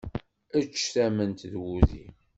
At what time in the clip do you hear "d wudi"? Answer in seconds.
1.51-2.05